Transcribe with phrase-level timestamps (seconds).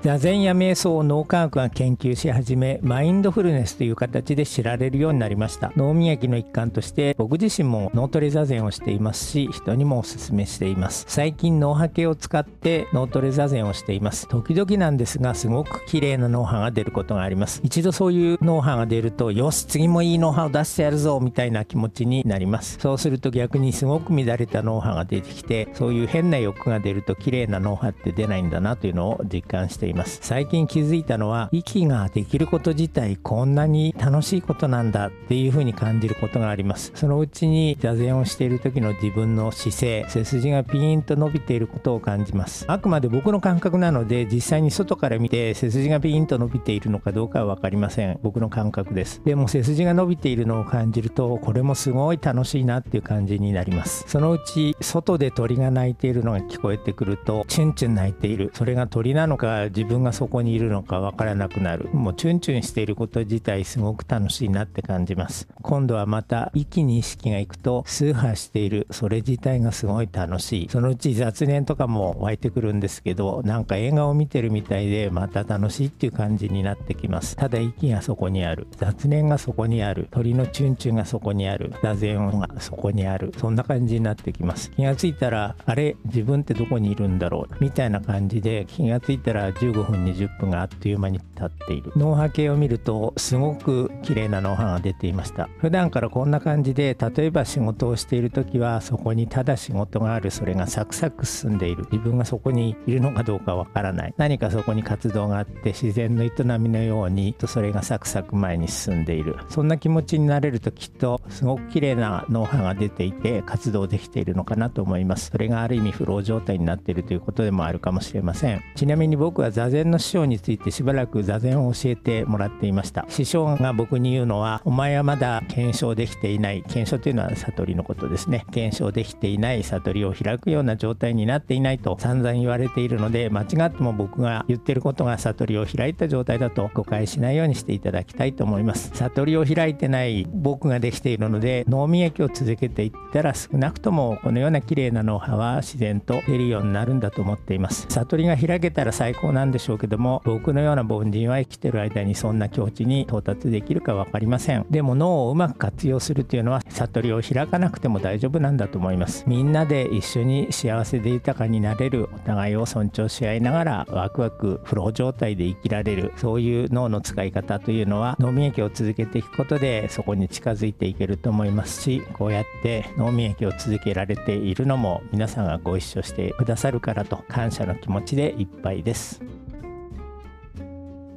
[0.00, 5.72] 座禅や瞑想を脳科学が研究し始めマインドフルネスという形で知られるようになりました。
[5.74, 11.04] 脳磨きの一環として僕自身も脳トレ座禅をしていますし人にもお勧めしています。
[11.08, 14.28] 最近脳波計を使って脳トレ座禅をしています。
[14.28, 17.60] 時々なんですがすごく綺麗な脳波が出ることがあります。
[17.64, 22.78] 一度そういう脳波が出るとよし次もいい脳波を出してやるぞみたいな気持ちになります。
[22.78, 30.18] そうすると逆にすごく乱れた脳波が出てきてそういう変な欲が出ると綺麗な脳波って出ないんだなというのを実感しています。
[30.22, 36.92] 最近気づいたのは息ができること自体こんなに楽しいことなんだっていうふうに感じることがあります。
[36.94, 42.64] そのうちに座禅をしている時の自分の姿勢背筋がピーンと伸びていることを感じます。
[42.68, 48.18] あくまで僕の感覚なので実際に外から見て背筋がピーンと伸びているのかどうかは分かりません。
[48.22, 49.22] 僕の感覚です。
[49.24, 54.04] でも背筋が伸びているのを感じるとこれもすごい楽しいなっていう感じになります。
[54.06, 58.50] そのうち外で鳥が鳴いているのが聞こえてくるとチュンチュン鳴いている。
[58.54, 61.88] それが鳥なのか自分がそこにいるのかわからなくなる。
[61.92, 65.46] もうチュンチュンしていること自体すごく楽しいなって感じます。
[65.62, 68.88] 今度はまた息に意識がいくと数波している。
[68.90, 70.68] それ自体がすごい楽しい。
[70.68, 77.36] そのうち雑念とかも湧いてくるんですけどなんか映画を見てるみたいでまた楽しいっていう感じになってきます。
[77.36, 78.66] ただ息がそこにある。
[78.76, 80.08] 雑念がそこにある。
[80.10, 81.72] 鳥のチュンチュンがそこにある。
[81.84, 83.32] 座禅がそこにある。
[83.36, 84.72] そんな感じになってきます。
[84.72, 85.94] 気がついたらあれ？
[86.06, 87.54] 自分ってどこにいるんだろう？
[87.62, 91.92] みたいな感じで気がついたら15分20分があっという間に立っている。
[91.96, 95.48] 脳波計を見るとすごく綺麗な脳波が出ていました。
[95.58, 100.30] 普段からこんな感じで例えば仕事をしている時はそこにただ仕事がある。
[100.30, 101.86] それがサクサク進んでいる。
[101.90, 104.14] 自分がそこにいるのかどうかわからない。
[104.16, 109.36] 何かそこに活動があって自然の営みのようにそれがサクサク前に進んでいる。
[109.48, 115.30] そんな気持ちになれるときっとすごく綺麗な脳波が出ていて活動できているのかなと思います。
[115.30, 118.62] それがある意味フロー状態になっているということでもあるかもしれません。
[118.74, 123.04] ちなみに僕は座禅の師匠についてしばらく座禅を教えてもらっていました。
[123.08, 128.44] 師匠が僕に言うのはお前はまだ検証できていない検証というのは悟りのことですね。
[128.52, 138.92] 検証できていない悟りを開くような状態になっていないと散々言われているので間違っても僕が言ってることが悟りを開いた状態だと誤解しないようにしていただきたいと思います。
[138.94, 147.86] 悟りを開いてない僕ができているので脳み液を続けていったら少なくともこのような綺麗な脳波は自然と出るようになるんだと思っています。
[147.88, 154.66] 悟りが開けたら最高なんんでしょうけども僕のような凡人は生きてる間にそんな境地に到達できるか分かりません。
[154.70, 159.24] でも脳をうまく活用するというのは悟りを開かなくても大丈夫なんだと思います。
[159.26, 166.12] みんなで一緒に幸せで豊かになれるお互いを尊重し合いながらワクワクフロー状態で生きられる。
[166.16, 179.37] そういう脳の使い方というのは脳み液を続けていくことでそこに近づいていけると思いますしこうやって脳み液を続けられているのも皆さんがご一緒してくださるからと感謝の気持ちでいっぱいです。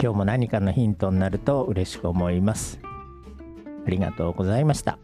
[0.01, 2.79] 今日も何かのヒントになると嬉しく思います。
[3.85, 4.97] ありがとうございました。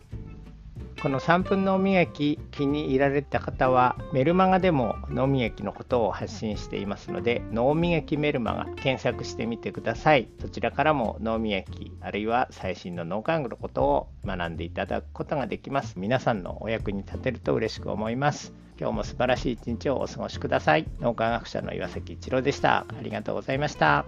[0.99, 10.29] この3分脳磨き気に入られた方はメルマガでも脳磨きのことを発信していますので脳磨きメルマガ検索してみてください。
[10.41, 15.99] そちらからも脳磨きあるいは最新の脳科学のことを学んでいただくことができます。
[15.99, 18.51] 皆さんのお役に立てると嬉しく思います。
[18.79, 20.87] 今日も素晴らしい一日をお過ごしください。
[20.99, 22.79] 脳科学者の岩崎一郎でした。
[22.79, 24.03] ありがとうございました。